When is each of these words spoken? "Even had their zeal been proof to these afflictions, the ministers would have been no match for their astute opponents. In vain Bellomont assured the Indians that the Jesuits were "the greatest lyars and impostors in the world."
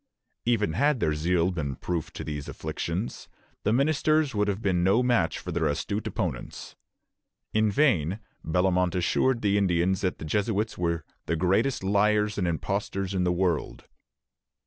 "Even 0.45 0.73
had 0.73 0.99
their 0.99 1.13
zeal 1.13 1.51
been 1.51 1.75
proof 1.75 2.11
to 2.13 2.23
these 2.23 2.49
afflictions, 2.49 3.27
the 3.61 3.71
ministers 3.71 4.33
would 4.33 4.47
have 4.47 4.59
been 4.59 4.83
no 4.83 5.03
match 5.03 5.37
for 5.37 5.51
their 5.51 5.67
astute 5.67 6.07
opponents. 6.07 6.75
In 7.53 7.69
vain 7.69 8.19
Bellomont 8.43 8.95
assured 8.95 9.43
the 9.43 9.59
Indians 9.59 10.01
that 10.01 10.17
the 10.17 10.25
Jesuits 10.25 10.75
were 10.75 11.05
"the 11.27 11.35
greatest 11.35 11.83
lyars 11.83 12.39
and 12.39 12.47
impostors 12.47 13.13
in 13.13 13.25
the 13.25 13.31
world." 13.31 13.85